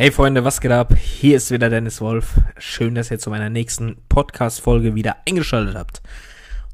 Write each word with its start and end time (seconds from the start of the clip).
Hey 0.00 0.10
Freunde, 0.10 0.44
was 0.44 0.62
geht 0.62 0.70
ab? 0.70 0.94
Hier 0.96 1.36
ist 1.36 1.50
wieder 1.50 1.68
Dennis 1.68 2.00
Wolf. 2.00 2.40
Schön, 2.56 2.94
dass 2.94 3.10
ihr 3.10 3.18
zu 3.18 3.28
meiner 3.28 3.50
nächsten 3.50 3.98
Podcast-Folge 4.08 4.94
wieder 4.94 5.18
eingeschaltet 5.28 5.76
habt. 5.76 6.00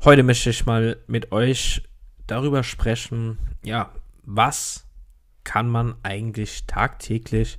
Heute 0.04 0.22
möchte 0.22 0.50
ich 0.50 0.64
mal 0.64 0.98
mit 1.08 1.32
euch 1.32 1.82
darüber 2.28 2.62
sprechen, 2.62 3.38
ja, 3.64 3.90
was 4.22 4.86
kann 5.42 5.68
man 5.68 5.96
eigentlich 6.04 6.68
tagtäglich 6.68 7.58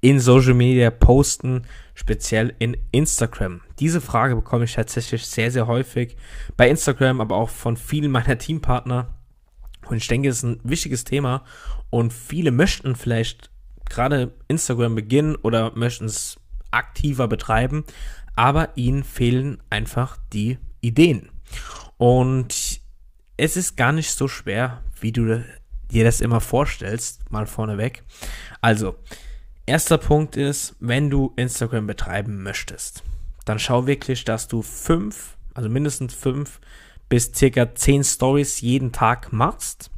in 0.00 0.20
Social 0.20 0.54
Media 0.54 0.92
posten, 0.92 1.62
speziell 1.96 2.54
in 2.60 2.76
Instagram? 2.92 3.62
Diese 3.80 4.00
Frage 4.00 4.36
bekomme 4.36 4.66
ich 4.66 4.74
tatsächlich 4.74 5.26
sehr, 5.26 5.50
sehr 5.50 5.66
häufig 5.66 6.16
bei 6.56 6.70
Instagram, 6.70 7.20
aber 7.20 7.34
auch 7.34 7.50
von 7.50 7.76
vielen 7.76 8.12
meiner 8.12 8.38
Teampartner. 8.38 9.18
Und 9.88 9.96
ich 9.96 10.06
denke, 10.06 10.28
es 10.28 10.36
ist 10.36 10.42
ein 10.44 10.60
wichtiges 10.62 11.02
Thema 11.02 11.42
und 11.90 12.12
viele 12.12 12.52
möchten 12.52 12.94
vielleicht 12.94 13.50
gerade 13.88 14.32
Instagram 14.48 14.94
beginnen 14.94 15.36
oder 15.36 15.72
möchten 15.74 16.06
es 16.06 16.38
aktiver 16.70 17.28
betreiben, 17.28 17.84
aber 18.36 18.76
ihnen 18.76 19.04
fehlen 19.04 19.62
einfach 19.70 20.18
die 20.32 20.58
Ideen. 20.80 21.30
Und 21.96 22.80
es 23.36 23.56
ist 23.56 23.76
gar 23.76 23.92
nicht 23.92 24.10
so 24.10 24.28
schwer, 24.28 24.82
wie 25.00 25.12
du 25.12 25.44
dir 25.90 26.04
das 26.04 26.20
immer 26.20 26.40
vorstellst, 26.40 27.30
mal 27.30 27.46
vorneweg. 27.46 28.04
Also, 28.60 28.96
erster 29.66 29.98
Punkt 29.98 30.36
ist, 30.36 30.76
wenn 30.80 31.10
du 31.10 31.32
Instagram 31.36 31.86
betreiben 31.86 32.42
möchtest, 32.42 33.02
dann 33.44 33.58
schau 33.58 33.86
wirklich, 33.86 34.24
dass 34.24 34.48
du 34.48 34.62
fünf, 34.62 35.36
also 35.54 35.68
mindestens 35.68 36.14
fünf 36.14 36.60
bis 37.08 37.32
circa 37.34 37.74
zehn 37.74 38.04
Stories 38.04 38.60
jeden 38.60 38.92
Tag 38.92 39.32
machst. 39.32 39.90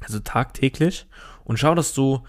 Also 0.00 0.18
tagtäglich. 0.20 1.06
Und 1.44 1.58
schau, 1.58 1.74
dass 1.74 1.94
du 1.94 2.24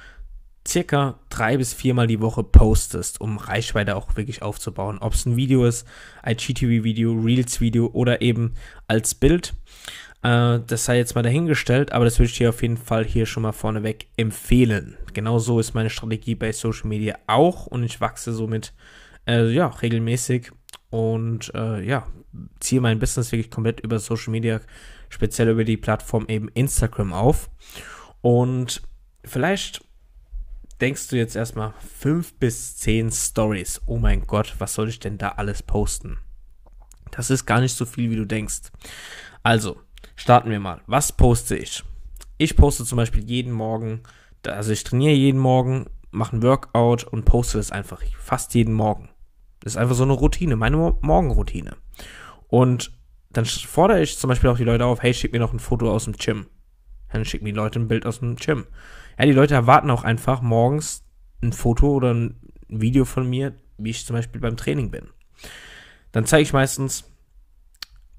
circa 0.67 1.19
drei 1.29 1.57
bis 1.57 1.73
viermal 1.73 2.07
die 2.07 2.21
Woche 2.21 2.43
postest, 2.43 3.21
um 3.21 3.37
Reichweite 3.37 3.95
auch 3.95 4.15
wirklich 4.15 4.41
aufzubauen. 4.41 4.99
Ob 4.99 5.13
es 5.13 5.25
ein 5.25 5.35
Video 5.35 5.65
ist, 5.65 5.87
IGTV-Video, 6.25 7.13
Reels-Video 7.13 7.87
oder 7.87 8.21
eben 8.21 8.53
als 8.87 9.15
Bild. 9.15 9.53
Äh, 10.21 10.59
das 10.65 10.85
sei 10.85 10.97
jetzt 10.97 11.15
mal 11.15 11.21
dahingestellt, 11.21 11.91
aber 11.91 12.05
das 12.05 12.19
würde 12.19 12.29
ich 12.31 12.37
dir 12.37 12.49
auf 12.49 12.61
jeden 12.61 12.77
Fall 12.77 13.05
hier 13.05 13.25
schon 13.25 13.43
mal 13.43 13.51
vorneweg 13.51 14.07
empfehlen. 14.17 14.97
Genau 15.13 15.39
so 15.39 15.59
ist 15.59 15.73
meine 15.73 15.89
Strategie 15.89 16.35
bei 16.35 16.51
Social 16.51 16.87
Media 16.87 17.17
auch 17.27 17.67
und 17.67 17.83
ich 17.83 18.01
wachse 18.01 18.33
somit 18.33 18.73
äh, 19.27 19.49
ja, 19.51 19.67
regelmäßig 19.67 20.51
und 20.89 21.53
äh, 21.53 21.81
ja, 21.81 22.07
ziehe 22.59 22.81
mein 22.81 22.99
Business 22.99 23.31
wirklich 23.31 23.51
komplett 23.51 23.79
über 23.79 23.99
Social 23.99 24.31
Media, 24.31 24.59
speziell 25.09 25.49
über 25.49 25.63
die 25.63 25.77
Plattform 25.77 26.25
eben 26.27 26.49
Instagram 26.49 27.13
auf. 27.13 27.49
Und 28.21 28.81
vielleicht 29.23 29.81
denkst 30.81 31.07
du 31.09 31.17
jetzt 31.17 31.35
erstmal 31.35 31.73
fünf 31.97 32.33
bis 32.35 32.77
zehn 32.77 33.11
Stories. 33.11 33.81
Oh 33.85 33.97
mein 33.97 34.25
Gott, 34.25 34.55
was 34.59 34.73
soll 34.73 34.89
ich 34.89 34.99
denn 34.99 35.17
da 35.17 35.29
alles 35.29 35.63
posten? 35.63 36.19
Das 37.11 37.29
ist 37.29 37.45
gar 37.45 37.59
nicht 37.59 37.75
so 37.75 37.85
viel, 37.85 38.11
wie 38.11 38.15
du 38.15 38.25
denkst. 38.25 38.71
Also, 39.43 39.81
starten 40.15 40.49
wir 40.49 40.59
mal. 40.59 40.81
Was 40.87 41.11
poste 41.11 41.55
ich? 41.55 41.83
Ich 42.37 42.55
poste 42.55 42.85
zum 42.85 42.97
Beispiel 42.97 43.23
jeden 43.29 43.51
Morgen, 43.51 44.01
also 44.45 44.71
ich 44.71 44.83
trainiere 44.83 45.13
jeden 45.13 45.39
Morgen, 45.39 45.87
mache 46.11 46.37
ein 46.37 46.43
Workout 46.43 47.03
und 47.03 47.25
poste 47.25 47.57
das 47.57 47.71
einfach 47.71 48.01
fast 48.17 48.53
jeden 48.53 48.73
Morgen. 48.73 49.09
Das 49.59 49.73
ist 49.73 49.77
einfach 49.77 49.95
so 49.95 50.03
eine 50.03 50.13
Routine, 50.13 50.55
meine 50.55 50.77
Morgenroutine. 50.77 51.75
Und 52.47 52.91
dann 53.29 53.45
fordere 53.45 54.01
ich 54.01 54.17
zum 54.17 54.29
Beispiel 54.29 54.49
auch 54.49 54.57
die 54.57 54.63
Leute 54.63 54.85
auf, 54.85 55.03
hey, 55.03 55.13
schick 55.13 55.33
mir 55.33 55.39
noch 55.39 55.53
ein 55.53 55.59
Foto 55.59 55.91
aus 55.91 56.05
dem 56.05 56.13
Gym. 56.13 56.47
Dann 57.11 57.25
schicken 57.25 57.45
die 57.45 57.51
Leute 57.51 57.79
ein 57.79 57.87
Bild 57.87 58.05
aus 58.05 58.19
dem 58.19 58.35
Gym. 58.37 58.67
Ja, 59.19 59.25
die 59.25 59.33
Leute 59.33 59.53
erwarten 59.53 59.91
auch 59.91 60.05
einfach 60.05 60.41
morgens 60.41 61.03
ein 61.43 61.51
Foto 61.51 61.91
oder 61.91 62.13
ein 62.13 62.39
Video 62.69 63.03
von 63.03 63.29
mir, 63.29 63.53
wie 63.77 63.89
ich 63.89 64.05
zum 64.05 64.15
Beispiel 64.15 64.39
beim 64.39 64.55
Training 64.55 64.91
bin. 64.91 65.09
Dann 66.13 66.25
zeige 66.25 66.43
ich 66.43 66.53
meistens 66.53 67.03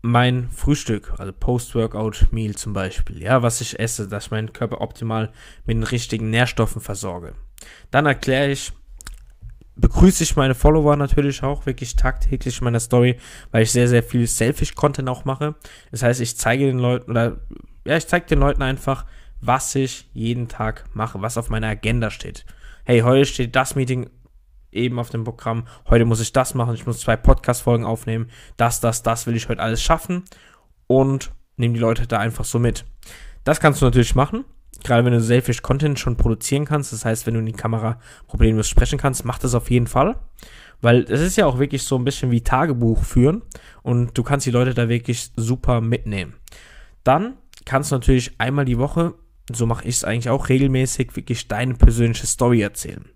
mein 0.02 0.50
Frühstück, 0.50 1.14
also 1.18 1.32
Post-Workout-Meal 1.32 2.54
zum 2.54 2.72
Beispiel, 2.72 3.22
ja, 3.22 3.42
was 3.42 3.60
ich 3.60 3.78
esse, 3.78 4.08
dass 4.08 4.26
ich 4.26 4.30
meinen 4.30 4.52
Körper 4.52 4.80
optimal 4.80 5.32
mit 5.64 5.76
den 5.76 5.84
richtigen 5.84 6.30
Nährstoffen 6.30 6.80
versorge. 6.80 7.34
Dann 7.90 8.06
erkläre 8.06 8.50
ich, 8.50 8.72
begrüße 9.76 10.22
ich 10.22 10.36
meine 10.36 10.54
Follower 10.54 10.96
natürlich 10.96 11.42
auch 11.42 11.64
wirklich 11.66 11.96
tagtäglich 11.96 12.58
in 12.58 12.64
meiner 12.64 12.80
Story, 12.80 13.18
weil 13.50 13.62
ich 13.62 13.72
sehr, 13.72 13.88
sehr 13.88 14.02
viel 14.02 14.26
Selfish-Content 14.26 15.08
auch 15.08 15.24
mache. 15.24 15.54
Das 15.90 16.02
heißt, 16.02 16.20
ich 16.20 16.36
zeige 16.36 16.66
den 16.66 16.78
Leuten 16.78 17.10
oder 17.10 17.38
ja, 17.86 17.96
ich 17.96 18.06
zeige 18.06 18.26
den 18.26 18.40
Leuten 18.40 18.62
einfach, 18.62 19.06
was 19.40 19.74
ich 19.74 20.08
jeden 20.12 20.48
Tag 20.48 20.84
mache, 20.94 21.22
was 21.22 21.38
auf 21.38 21.48
meiner 21.48 21.68
Agenda 21.68 22.10
steht. 22.10 22.44
Hey, 22.84 23.00
heute 23.00 23.24
steht 23.24 23.56
das 23.56 23.74
Meeting 23.74 24.10
eben 24.72 24.98
auf 24.98 25.10
dem 25.10 25.24
Programm, 25.24 25.66
heute 25.88 26.04
muss 26.04 26.20
ich 26.20 26.32
das 26.32 26.54
machen, 26.54 26.74
ich 26.74 26.86
muss 26.86 27.00
zwei 27.00 27.16
Podcast-Folgen 27.16 27.84
aufnehmen, 27.84 28.30
das, 28.56 28.80
das, 28.80 29.02
das 29.02 29.26
will 29.26 29.36
ich 29.36 29.48
heute 29.48 29.60
alles 29.60 29.82
schaffen 29.82 30.24
und 30.86 31.32
nehme 31.56 31.74
die 31.74 31.80
Leute 31.80 32.06
da 32.06 32.18
einfach 32.18 32.44
so 32.44 32.58
mit. 32.58 32.84
Das 33.44 33.60
kannst 33.60 33.80
du 33.80 33.86
natürlich 33.86 34.14
machen, 34.14 34.44
gerade 34.84 35.04
wenn 35.04 35.12
du 35.12 35.20
Selfish 35.20 35.62
Content 35.62 35.98
schon 35.98 36.16
produzieren 36.16 36.64
kannst, 36.64 36.92
das 36.92 37.04
heißt, 37.04 37.26
wenn 37.26 37.34
du 37.34 37.40
in 37.40 37.46
die 37.46 37.52
Kamera 37.52 37.98
problemlos 38.26 38.68
sprechen 38.68 38.98
kannst, 38.98 39.24
mach 39.24 39.38
das 39.38 39.54
auf 39.54 39.70
jeden 39.70 39.86
Fall. 39.86 40.16
Weil 40.82 41.04
es 41.08 41.20
ist 41.20 41.36
ja 41.36 41.44
auch 41.44 41.58
wirklich 41.58 41.82
so 41.82 41.96
ein 41.96 42.04
bisschen 42.04 42.30
wie 42.30 42.42
Tagebuch 42.42 43.04
führen 43.04 43.42
und 43.82 44.16
du 44.16 44.22
kannst 44.22 44.46
die 44.46 44.50
Leute 44.50 44.72
da 44.72 44.88
wirklich 44.88 45.30
super 45.36 45.82
mitnehmen. 45.82 46.34
Dann 47.04 47.34
kannst 47.66 47.90
du 47.90 47.96
natürlich 47.96 48.32
einmal 48.38 48.64
die 48.64 48.78
Woche 48.78 49.14
so 49.56 49.66
mache 49.66 49.86
ich 49.86 49.96
es 49.96 50.04
eigentlich 50.04 50.30
auch 50.30 50.48
regelmäßig, 50.48 51.16
wirklich 51.16 51.48
deine 51.48 51.74
persönliche 51.74 52.26
Story 52.26 52.62
erzählen. 52.62 53.08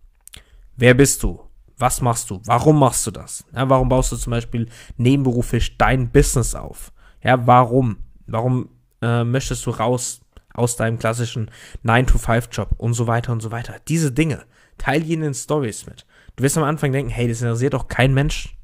Wer 0.76 0.94
bist 0.94 1.22
du? 1.22 1.40
Was 1.76 2.00
machst 2.00 2.30
du? 2.30 2.40
Warum 2.44 2.78
machst 2.78 3.06
du 3.06 3.10
das? 3.10 3.44
Ja, 3.54 3.68
warum 3.68 3.88
baust 3.88 4.12
du 4.12 4.16
zum 4.16 4.30
Beispiel 4.30 4.68
nebenberuflich 4.96 5.76
dein 5.76 6.10
Business 6.10 6.54
auf? 6.54 6.92
Ja, 7.22 7.46
warum? 7.46 7.98
Warum 8.26 8.68
äh, 9.02 9.24
möchtest 9.24 9.66
du 9.66 9.70
raus 9.70 10.20
aus 10.52 10.76
deinem 10.76 10.98
klassischen 10.98 11.50
9-to-5-Job 11.84 12.70
und 12.78 12.94
so 12.94 13.06
weiter 13.06 13.32
und 13.32 13.40
so 13.40 13.50
weiter? 13.50 13.76
Diese 13.88 14.12
Dinge. 14.12 14.44
Teil 14.78 15.02
die 15.02 15.14
in 15.14 15.34
Stories 15.34 15.86
mit. 15.86 16.06
Du 16.36 16.42
wirst 16.42 16.58
am 16.58 16.64
Anfang 16.64 16.92
denken, 16.92 17.10
hey, 17.10 17.28
das 17.28 17.42
interessiert 17.42 17.74
doch 17.74 17.88
kein 17.88 18.12
Mensch. 18.12 18.56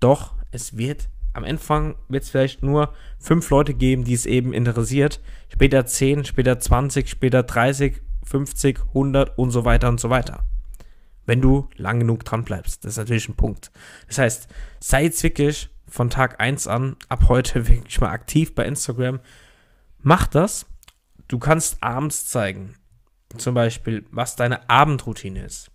Doch, 0.00 0.34
es 0.50 0.76
wird 0.76 1.08
am 1.34 1.44
Anfang 1.44 1.96
wird 2.08 2.24
es 2.24 2.30
vielleicht 2.30 2.62
nur 2.62 2.92
fünf 3.18 3.48
Leute 3.50 3.74
geben, 3.74 4.04
die 4.04 4.14
es 4.14 4.26
eben 4.26 4.52
interessiert. 4.52 5.20
Später 5.48 5.86
10, 5.86 6.24
später 6.24 6.58
20, 6.58 7.08
später 7.08 7.42
30, 7.42 8.02
50, 8.24 8.80
100 8.88 9.38
und 9.38 9.50
so 9.50 9.64
weiter 9.64 9.88
und 9.88 10.00
so 10.00 10.10
weiter. 10.10 10.44
Wenn 11.24 11.40
du 11.40 11.68
lang 11.76 12.00
genug 12.00 12.24
dran 12.24 12.44
bleibst. 12.44 12.84
Das 12.84 12.92
ist 12.92 12.98
natürlich 12.98 13.28
ein 13.28 13.36
Punkt. 13.36 13.70
Das 14.08 14.18
heißt, 14.18 14.48
sei 14.80 15.04
jetzt 15.04 15.22
wirklich 15.22 15.70
von 15.88 16.10
Tag 16.10 16.40
1 16.40 16.66
an, 16.66 16.96
ab 17.08 17.28
heute 17.28 17.68
wirklich 17.68 18.00
mal 18.00 18.10
aktiv 18.10 18.54
bei 18.54 18.64
Instagram. 18.64 19.20
Mach 19.98 20.26
das. 20.26 20.66
Du 21.28 21.38
kannst 21.38 21.82
abends 21.82 22.26
zeigen, 22.26 22.74
zum 23.38 23.54
Beispiel, 23.54 24.04
was 24.10 24.36
deine 24.36 24.68
Abendroutine 24.68 25.44
ist. 25.44 25.70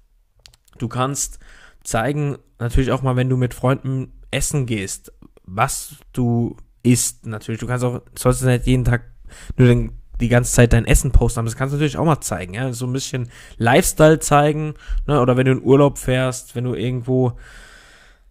Du 0.78 0.88
kannst 0.88 1.40
zeigen, 1.84 2.38
natürlich 2.60 2.92
auch 2.92 3.02
mal, 3.02 3.16
wenn 3.16 3.30
du 3.30 3.38
mit 3.38 3.54
Freunden 3.54 4.14
essen 4.30 4.66
gehst, 4.66 5.14
was 5.48 5.96
du 6.14 6.56
isst. 6.84 7.26
Natürlich, 7.26 7.60
du 7.60 7.68
kannst 7.68 7.84
auch, 7.84 8.02
sollst 8.16 8.44
nicht 8.44 8.68
jeden 8.68 8.86
Tag 8.86 9.06
nur 9.58 9.68
den, 9.68 9.92
die 10.20 10.30
ganze 10.30 10.52
Zeit 10.52 10.74
dein 10.74 10.86
Essen 10.86 11.12
posten, 11.12 11.40
aber 11.40 11.48
das 11.48 11.56
kannst 11.56 11.74
du 11.74 11.78
natürlich 11.78 11.98
auch 11.98 12.06
mal 12.06 12.22
zeigen, 12.22 12.54
ja, 12.54 12.72
so 12.74 12.86
ein 12.86 12.94
bisschen 12.94 13.30
Lifestyle 13.58 14.20
zeigen, 14.20 14.74
ne, 15.06 15.22
oder 15.22 15.38
wenn 15.38 15.46
du 15.46 15.54
in 15.54 15.64
Urlaub 15.64 15.98
fährst, 15.98 16.56
wenn 16.56 16.64
du 16.64 16.74
irgendwo, 16.74 17.34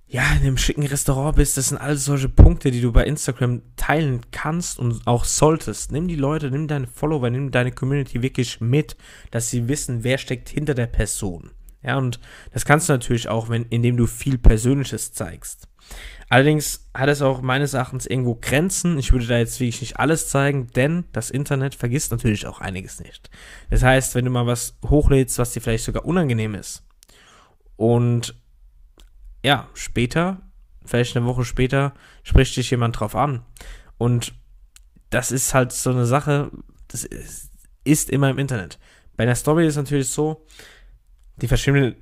ja, 0.08 0.22
in 0.32 0.42
einem 0.42 0.56
schicken 0.56 0.86
Restaurant 0.86 1.36
bist, 1.36 1.56
das 1.56 1.68
sind 1.68 1.78
alles 1.78 2.04
solche 2.04 2.28
Punkte, 2.28 2.70
die 2.70 2.80
du 2.80 2.92
bei 2.92 3.04
Instagram 3.04 3.62
teilen 3.76 4.20
kannst 4.30 4.78
und 4.78 5.06
auch 5.06 5.24
solltest. 5.24 5.92
Nimm 5.92 6.08
die 6.08 6.16
Leute, 6.16 6.50
nimm 6.50 6.68
deine 6.68 6.86
Follower, 6.86 7.28
nimm 7.28 7.50
deine 7.50 7.72
Community 7.72 8.22
wirklich 8.22 8.60
mit, 8.60 8.96
dass 9.30 9.50
sie 9.50 9.68
wissen, 9.68 10.04
wer 10.04 10.18
steckt 10.18 10.48
hinter 10.48 10.74
der 10.74 10.86
Person. 10.86 11.50
Ja, 11.86 11.96
und 11.96 12.18
das 12.52 12.64
kannst 12.64 12.88
du 12.88 12.92
natürlich 12.92 13.28
auch, 13.28 13.48
wenn, 13.48 13.64
indem 13.66 13.96
du 13.96 14.06
viel 14.06 14.38
Persönliches 14.38 15.12
zeigst. 15.12 15.68
Allerdings 16.28 16.90
hat 16.92 17.08
es 17.08 17.22
auch 17.22 17.40
meines 17.40 17.74
Erachtens 17.74 18.06
irgendwo 18.06 18.34
Grenzen. 18.34 18.98
Ich 18.98 19.12
würde 19.12 19.28
da 19.28 19.38
jetzt 19.38 19.60
wirklich 19.60 19.80
nicht 19.80 20.00
alles 20.00 20.28
zeigen, 20.28 20.66
denn 20.74 21.04
das 21.12 21.30
Internet 21.30 21.76
vergisst 21.76 22.10
natürlich 22.10 22.48
auch 22.48 22.60
einiges 22.60 22.98
nicht. 22.98 23.30
Das 23.70 23.84
heißt, 23.84 24.16
wenn 24.16 24.24
du 24.24 24.32
mal 24.32 24.46
was 24.46 24.76
hochlädst, 24.84 25.38
was 25.38 25.52
dir 25.52 25.60
vielleicht 25.60 25.84
sogar 25.84 26.04
unangenehm 26.04 26.56
ist 26.56 26.82
und 27.76 28.34
ja, 29.44 29.68
später, 29.74 30.42
vielleicht 30.84 31.16
eine 31.16 31.26
Woche 31.26 31.44
später, 31.44 31.94
spricht 32.24 32.56
dich 32.56 32.72
jemand 32.72 32.98
drauf 32.98 33.14
an 33.14 33.44
und 33.96 34.34
das 35.10 35.30
ist 35.30 35.54
halt 35.54 35.70
so 35.70 35.90
eine 35.90 36.06
Sache, 36.06 36.50
das 36.88 37.04
ist, 37.04 37.52
ist 37.84 38.10
immer 38.10 38.30
im 38.30 38.38
Internet. 38.38 38.80
Bei 39.16 39.22
einer 39.22 39.36
Story 39.36 39.66
ist 39.66 39.74
es 39.74 39.76
natürlich 39.76 40.08
so, 40.08 40.44
die 41.36 41.48
verschwindet 41.48 41.96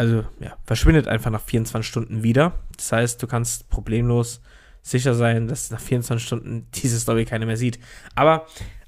also 0.00 0.24
ja, 0.40 0.56
verschwindet 0.64 1.08
einfach 1.08 1.30
nach 1.30 1.42
24 1.42 1.86
Stunden 1.86 2.22
wieder. 2.22 2.54
Das 2.74 2.90
heißt, 2.90 3.22
du 3.22 3.26
kannst 3.26 3.68
problemlos 3.68 4.40
sicher 4.80 5.14
sein, 5.14 5.46
dass 5.46 5.70
nach 5.70 5.80
24 5.80 6.26
Stunden 6.26 6.66
diese 6.74 6.98
Story 6.98 7.26
keiner 7.26 7.44
mehr 7.44 7.58
sieht. 7.58 7.78
Aber 8.14 8.46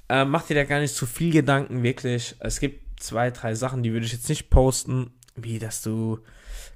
äh, 0.09 0.25
mach 0.25 0.47
dir 0.47 0.55
da 0.55 0.63
gar 0.63 0.79
nicht 0.79 0.95
zu 0.95 1.05
viel 1.05 1.31
Gedanken, 1.31 1.83
wirklich. 1.83 2.35
Es 2.39 2.59
gibt 2.59 2.99
zwei, 2.99 3.29
drei 3.29 3.53
Sachen, 3.53 3.83
die 3.83 3.93
würde 3.93 4.07
ich 4.07 4.11
jetzt 4.11 4.27
nicht 4.27 4.49
posten. 4.49 5.11
Wie 5.35 5.59
dass 5.59 5.81
du, 5.81 6.19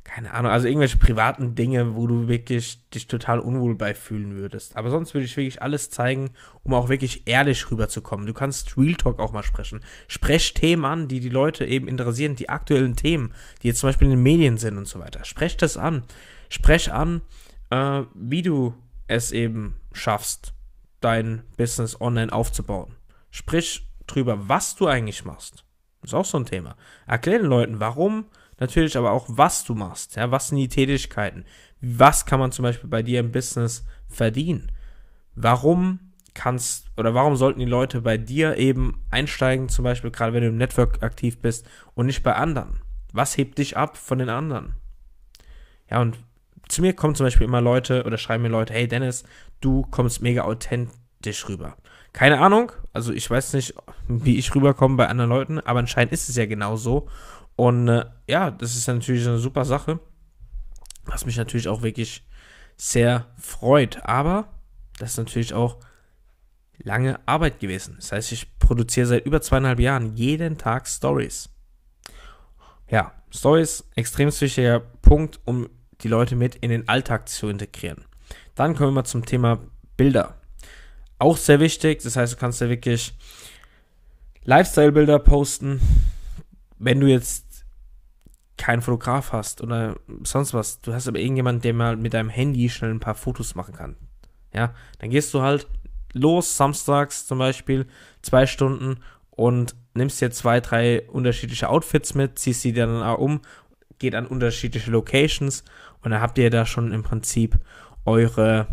keine 0.04 0.34
Ahnung, 0.34 0.52
also 0.52 0.68
irgendwelche 0.68 0.98
privaten 0.98 1.56
Dinge, 1.56 1.96
wo 1.96 2.08
du 2.08 2.28
wirklich 2.28 2.90
dich 2.90 3.08
total 3.08 3.40
unwohl 3.40 3.76
bei 3.76 3.94
fühlen 3.94 4.36
würdest. 4.36 4.76
Aber 4.76 4.90
sonst 4.90 5.14
würde 5.14 5.26
ich 5.26 5.38
wirklich 5.38 5.62
alles 5.62 5.90
zeigen, 5.90 6.32
um 6.64 6.74
auch 6.74 6.90
wirklich 6.90 7.28
ehrlich 7.28 7.70
rüberzukommen. 7.70 8.26
Du 8.26 8.34
kannst 8.34 8.78
Real 8.78 8.96
Talk 8.96 9.20
auch 9.20 9.32
mal 9.32 9.44
sprechen. 9.44 9.82
Sprech 10.08 10.54
Themen 10.54 10.86
an, 10.86 11.08
die 11.08 11.20
die 11.20 11.30
Leute 11.30 11.66
eben 11.66 11.88
interessieren, 11.88 12.36
die 12.36 12.50
aktuellen 12.50 12.96
Themen, 12.96 13.34
die 13.62 13.68
jetzt 13.68 13.80
zum 13.80 13.90
Beispiel 13.90 14.06
in 14.08 14.14
den 14.14 14.24
Medien 14.24 14.58
sind 14.58 14.78
und 14.78 14.88
so 14.88 15.00
weiter. 15.00 15.24
Sprech 15.24 15.58
das 15.58 15.78
an. 15.78 16.04
Sprech 16.50 16.92
an, 16.92 17.22
äh, 17.70 18.04
wie 18.14 18.42
du 18.42 18.74
es 19.08 19.32
eben 19.32 19.76
schaffst, 19.94 20.54
dein 21.00 21.44
Business 21.58 22.00
online 22.00 22.32
aufzubauen. 22.34 22.96
Sprich 23.30 23.88
drüber, 24.08 24.48
was 24.50 24.76
du 24.76 24.88
eigentlich 24.88 25.26
machst. 25.26 25.64
Ist 26.04 26.14
auch 26.14 26.26
so 26.26 26.38
ein 26.38 26.46
Thema. 26.46 26.76
Erklär 27.06 27.40
den 27.40 27.48
Leuten, 27.48 27.80
warum 27.80 28.26
natürlich 28.60 28.98
aber 28.98 29.12
auch, 29.12 29.26
was 29.30 29.64
du 29.64 29.76
machst. 29.76 30.16
Ja, 30.16 30.32
was 30.32 30.50
sind 30.50 30.58
die 30.58 30.70
Tätigkeiten? 30.70 31.46
Was 31.82 32.26
kann 32.26 32.40
man 32.40 32.52
zum 32.52 32.64
Beispiel 32.64 32.90
bei 32.90 33.04
dir 33.04 33.20
im 33.20 33.32
Business 33.32 33.86
verdienen? 34.08 34.72
Warum 35.36 36.00
kannst 36.34 36.86
oder 36.98 37.14
warum 37.14 37.36
sollten 37.36 37.60
die 37.60 37.66
Leute 37.66 38.02
bei 38.02 38.18
dir 38.18 38.58
eben 38.58 39.04
einsteigen, 39.10 39.70
zum 39.70 39.84
Beispiel 39.84 40.12
gerade 40.12 40.34
wenn 40.34 40.44
du 40.44 40.50
im 40.50 40.58
Network 40.58 41.04
aktiv 41.04 41.40
bist 41.40 41.68
und 41.94 42.06
nicht 42.06 42.24
bei 42.24 42.36
anderen? 42.36 42.80
Was 43.14 43.38
hebt 43.38 43.58
dich 43.58 43.78
ab 43.78 43.98
von 43.98 44.20
den 44.20 44.30
anderen? 44.30 44.76
Ja, 45.90 46.02
und 46.02 46.18
zu 46.68 46.82
mir 46.82 46.94
kommen 46.94 47.16
zum 47.16 47.26
Beispiel 47.26 47.48
immer 47.48 47.62
Leute 47.62 48.04
oder 48.04 48.18
schreiben 48.18 48.44
mir 48.44 48.50
Leute, 48.50 48.74
hey 48.74 48.88
Dennis, 48.88 49.24
du 49.62 49.84
kommst 49.84 50.22
mega 50.22 50.44
authentisch 50.44 51.48
rüber. 51.48 51.78
Keine 52.14 52.40
Ahnung, 52.40 52.72
also 52.94 53.14
ich 53.14 53.30
weiß 53.30 53.54
nicht, 53.54 53.76
wie 54.08 54.38
ich 54.38 54.54
rüberkomme 54.54 54.98
bei 54.98 55.08
anderen 55.08 55.30
Leuten, 55.30 55.60
aber 55.60 55.80
anscheinend 55.80 56.14
ist 56.14 56.30
es 56.30 56.36
ja 56.36 56.46
genau 56.46 56.76
so. 56.76 57.08
Und 57.58 57.90
äh, 57.90 58.06
ja, 58.28 58.52
das 58.52 58.76
ist 58.76 58.88
natürlich 58.88 59.28
eine 59.28 59.40
super 59.40 59.66
Sache, 59.66 60.00
was 61.04 61.26
mich 61.26 61.36
natürlich 61.36 61.68
auch 61.68 61.82
wirklich 61.82 62.24
sehr 62.78 63.26
freut. 63.38 64.06
Aber 64.06 64.48
das 65.00 65.12
ist 65.12 65.18
natürlich 65.18 65.54
auch 65.54 65.78
lange 66.78 67.20
Arbeit 67.28 67.60
gewesen. 67.60 67.96
Das 67.98 68.12
heißt, 68.12 68.32
ich 68.32 68.60
produziere 68.60 69.08
seit 69.08 69.26
über 69.26 69.42
zweieinhalb 69.42 69.80
Jahren 69.80 70.16
jeden 70.16 70.58
Tag 70.58 70.88
Stories. 70.88 71.50
Ja, 72.90 73.12
Stories, 73.32 73.84
extrem 73.96 74.30
wichtiger 74.30 74.80
Punkt, 74.80 75.40
um 75.46 75.68
die 76.02 76.08
Leute 76.08 76.36
mit 76.36 76.56
in 76.58 76.70
den 76.70 76.88
Alltag 76.88 77.28
zu 77.28 77.50
integrieren. 77.50 78.06
Dann 78.56 78.76
kommen 78.76 78.94
wir 78.94 79.04
zum 79.04 79.26
Thema 79.26 79.60
Bilder. 79.98 80.36
Auch 81.20 81.38
sehr 81.38 81.60
wichtig, 81.60 82.04
das 82.04 82.16
heißt, 82.16 82.34
du 82.34 82.38
kannst 82.38 82.62
ja 82.62 82.70
wirklich 82.70 83.18
Lifestyle-Bilder 84.44 85.20
posten. 85.20 85.82
Wenn 86.78 87.00
du 87.00 87.08
jetzt 87.08 87.47
keinen 88.58 88.82
Fotograf 88.82 89.32
hast 89.32 89.62
oder 89.62 89.96
sonst 90.24 90.54
was, 90.54 90.82
du 90.82 90.94
hast 90.94 91.08
aber 91.08 91.20
irgendjemanden, 91.20 91.62
der 91.62 91.74
mal 91.74 91.96
mit 91.96 92.14
deinem 92.14 92.30
Handy 92.30 92.70
schnell 92.70 92.92
ein 92.92 93.00
paar 93.00 93.16
Fotos 93.16 93.56
machen 93.56 93.76
kann. 93.76 93.96
Ja, 94.54 94.74
dann 95.00 95.10
gehst 95.10 95.34
du 95.34 95.42
halt 95.42 95.68
los, 96.14 96.58
samstags 96.58 97.28
zum 97.28 97.38
Beispiel, 97.38 97.86
zwei 98.22 98.46
Stunden 98.46 99.00
und 99.30 99.76
nimmst 99.94 100.20
dir 100.20 100.32
zwei, 100.32 100.60
drei 100.60 101.04
unterschiedliche 101.10 101.70
Outfits 101.70 102.16
mit, 102.16 102.40
ziehst 102.40 102.62
sie 102.62 102.74
dann 102.74 103.02
um, 103.18 103.42
geht 104.00 104.16
an 104.16 104.26
unterschiedliche 104.26 104.92
Locations 104.92 105.64
und 106.02 106.12
dann 106.12 106.22
habt 106.22 106.38
ihr 106.38 106.50
da 106.50 106.66
schon 106.66 106.92
im 106.92 107.04
Prinzip 107.04 107.58
eure, 108.06 108.68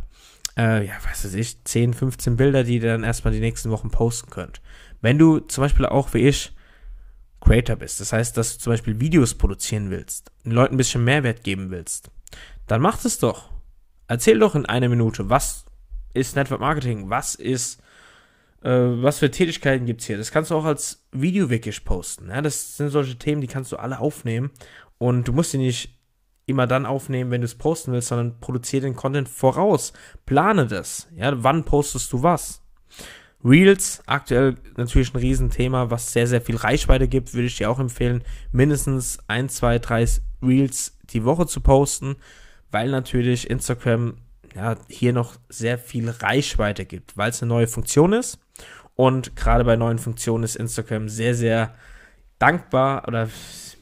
äh, 0.57 0.87
ja, 0.87 0.95
weiß 1.05 1.35
ich, 1.35 1.63
10, 1.65 1.95
15 1.95 2.37
Bilder, 2.37 2.65
die 2.65 2.77
ihr 2.77 2.83
dann 2.83 3.05
erstmal 3.05 3.35
die 3.35 3.41
nächsten 3.41 3.71
Wochen 3.71 3.91
posten 3.91 4.31
könnt. 4.31 4.61
Wenn 5.01 5.19
du 5.19 5.41
zum 5.41 5.63
Beispiel 5.63 5.87
auch 5.87 6.15
wie 6.15 6.29
ich 6.29 6.53
Creator 7.45 7.77
bist, 7.77 8.01
das 8.01 8.13
heißt, 8.13 8.37
dass 8.37 8.55
du 8.55 8.63
zum 8.63 8.73
Beispiel 8.73 9.01
Videos 9.01 9.35
produzieren 9.35 9.91
willst, 9.91 10.33
den 10.45 10.53
Leuten 10.53 10.75
ein 10.75 10.79
bisschen 10.79 11.05
Mehrwert 11.05 11.45
geben 11.45 11.71
willst, 11.71 12.11
dann 12.67 12.81
mach 12.81 13.05
es 13.05 13.19
doch. 13.19 13.51
Erzähl 14.09 14.39
doch 14.39 14.55
in 14.55 14.67
einer 14.67 14.89
Minute, 14.89 15.31
was 15.31 15.65
ist 16.15 16.37
Network 16.37 16.61
Marketing, 16.61 17.11
was 17.11 17.35
ist, 17.35 17.81
äh, 18.63 18.71
was 18.71 19.19
für 19.19 19.31
Tätigkeiten 19.31 19.87
gibt 19.87 20.01
es 20.01 20.07
hier. 20.07 20.17
Das 20.17 20.31
kannst 20.31 20.51
du 20.51 20.55
auch 20.55 20.65
als 20.65 21.05
Video 21.13 21.51
wirklich 21.51 21.85
posten. 21.85 22.29
Ja? 22.29 22.41
Das 22.41 22.77
sind 22.77 22.91
solche 22.91 23.19
Themen, 23.19 23.41
die 23.41 23.47
kannst 23.47 23.73
du 23.73 23.77
alle 23.77 23.99
aufnehmen 23.99 24.51
und 24.99 25.29
du 25.29 25.33
musst 25.33 25.51
sie 25.51 25.59
nicht 25.59 25.99
immer 26.47 26.67
dann 26.67 26.87
aufnehmen, 26.87 27.31
wenn 27.31 27.41
du 27.41 27.47
es 27.47 27.55
posten 27.55 27.93
willst, 27.93 28.09
sondern 28.09 28.39
produziere 28.41 28.83
den 28.83 28.97
Content 28.97 29.29
voraus. 29.29 29.93
Plane 30.27 30.67
das. 30.67 31.09
Ja, 31.17 31.43
wann 31.43 31.65
postest 31.65 32.13
du 32.13 32.23
was? 32.23 32.63
Reels, 33.45 34.03
aktuell 34.07 34.57
natürlich 34.77 35.13
ein 35.13 35.19
Riesenthema, 35.19 35.91
was 35.91 36.13
sehr, 36.13 36.27
sehr 36.27 36.41
viel 36.41 36.57
Reichweite 36.57 37.09
gibt, 37.09 37.35
würde 37.35 37.47
ich 37.47 37.57
dir 37.57 37.71
auch 37.71 37.79
empfehlen, 37.79 38.25
mindestens 38.53 39.19
ein, 39.29 39.49
zwei, 39.49 39.79
drei 39.79 40.07
Reels 40.43 40.97
die 41.11 41.25
Woche 41.25 41.47
zu 41.47 41.61
posten, 41.61 42.17
weil 42.71 42.91
natürlich 42.91 43.51
Instagram 43.51 44.15
ja, 44.55 44.77
hier 44.89 45.13
noch 45.13 45.37
sehr 45.49 45.79
viel 45.79 46.09
Reichweite 46.09 46.85
gibt, 46.85 47.17
weil 47.17 47.31
es 47.31 47.43
eine 47.43 47.51
neue 47.51 47.67
Funktion 47.67 48.13
ist. 48.13 48.39
Und 48.95 49.37
gerade 49.37 49.65
bei 49.65 49.77
neuen 49.77 49.99
Funktionen 49.99 50.45
ist 50.45 50.57
Instagram 50.57 51.09
sehr, 51.09 51.35
sehr 51.35 51.75
dankbar 52.39 53.07
oder 53.09 53.29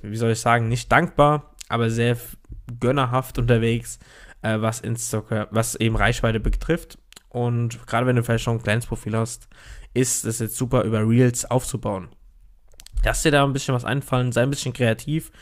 wie 0.02 0.16
soll 0.16 0.32
ich 0.32 0.40
sagen, 0.40 0.68
nicht 0.68 0.90
dankbar, 0.90 1.54
aber 1.68 1.90
sehr 1.90 2.16
gönnerhaft 2.80 3.38
unterwegs, 3.38 3.98
äh, 4.40 4.60
was 4.60 4.80
Instagram, 4.80 5.46
was 5.50 5.74
eben 5.74 5.96
Reichweite 5.96 6.40
betrifft. 6.40 6.98
Und 7.32 7.86
gerade 7.86 8.06
wenn 8.06 8.16
du 8.16 8.22
vielleicht 8.22 8.44
schon 8.44 8.58
ein 8.58 8.62
kleines 8.62 8.84
Profil 8.84 9.16
hast, 9.16 9.48
ist 9.94 10.26
es 10.26 10.38
jetzt 10.38 10.54
super, 10.54 10.82
über 10.84 11.08
Reels 11.08 11.50
aufzubauen. 11.50 12.08
Lass 13.04 13.22
dir 13.22 13.30
da 13.30 13.42
ein 13.42 13.54
bisschen 13.54 13.74
was 13.74 13.86
einfallen, 13.86 14.32
sei 14.32 14.42
ein 14.42 14.50
bisschen 14.50 14.74
kreativ. 14.74 15.32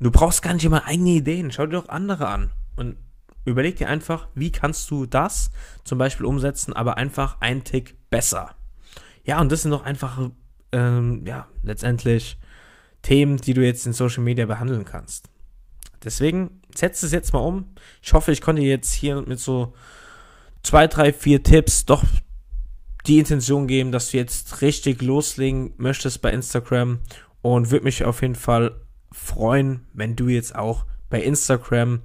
Du 0.00 0.10
brauchst 0.10 0.40
gar 0.40 0.54
nicht 0.54 0.64
immer 0.64 0.86
eigene 0.86 1.10
Ideen. 1.10 1.52
Schau 1.52 1.66
dir 1.66 1.72
doch 1.72 1.90
andere 1.90 2.28
an. 2.28 2.50
Und 2.76 2.96
überleg 3.44 3.76
dir 3.76 3.90
einfach, 3.90 4.28
wie 4.34 4.52
kannst 4.52 4.90
du 4.90 5.04
das 5.04 5.50
zum 5.84 5.98
Beispiel 5.98 6.24
umsetzen, 6.24 6.72
aber 6.72 6.96
einfach 6.96 7.36
ein 7.40 7.62
Tick 7.62 7.98
besser. 8.08 8.54
Ja, 9.24 9.38
und 9.38 9.52
das 9.52 9.62
sind 9.62 9.70
doch 9.70 9.84
einfach, 9.84 10.30
ähm, 10.72 11.26
ja, 11.26 11.46
letztendlich 11.62 12.38
Themen, 13.02 13.36
die 13.36 13.52
du 13.52 13.62
jetzt 13.62 13.84
in 13.84 13.92
Social 13.92 14.22
Media 14.22 14.46
behandeln 14.46 14.86
kannst. 14.86 15.28
Deswegen 16.02 16.62
setz 16.74 17.02
es 17.02 17.12
jetzt 17.12 17.34
mal 17.34 17.40
um. 17.40 17.74
Ich 18.00 18.14
hoffe, 18.14 18.32
ich 18.32 18.40
konnte 18.40 18.62
jetzt 18.62 18.94
hier 18.94 19.20
mit 19.20 19.38
so 19.38 19.74
zwei, 20.64 20.88
drei, 20.88 21.12
vier 21.12 21.44
Tipps 21.44 21.84
doch 21.84 22.02
die 23.06 23.18
Intention 23.18 23.68
geben, 23.68 23.92
dass 23.92 24.10
du 24.10 24.16
jetzt 24.16 24.62
richtig 24.62 25.02
loslegen 25.02 25.74
möchtest 25.76 26.22
bei 26.22 26.32
Instagram 26.32 27.00
und 27.42 27.70
würde 27.70 27.84
mich 27.84 28.04
auf 28.04 28.22
jeden 28.22 28.34
Fall 28.34 28.74
freuen, 29.12 29.86
wenn 29.92 30.16
du 30.16 30.28
jetzt 30.28 30.56
auch 30.56 30.86
bei 31.10 31.22
Instagram 31.22 32.00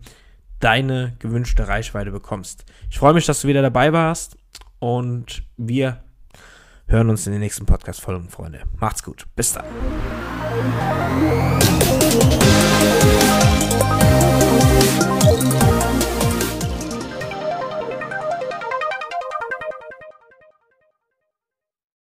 deine 0.59 1.15
gewünschte 1.19 1.67
Reichweite 1.67 2.11
bekommst. 2.11 2.65
Ich 2.91 2.99
freue 2.99 3.13
mich, 3.13 3.25
dass 3.25 3.41
du 3.41 3.47
wieder 3.47 3.61
dabei 3.61 3.93
warst 3.93 4.37
und 4.79 5.43
wir 5.55 6.03
hören 6.87 7.09
uns 7.09 7.25
in 7.25 7.31
den 7.31 7.41
nächsten 7.41 7.65
Podcast-Folgen, 7.65 8.29
Freunde. 8.29 8.63
Macht's 8.77 9.01
gut. 9.01 9.25
Bis 9.35 9.53
dann. 9.53 9.65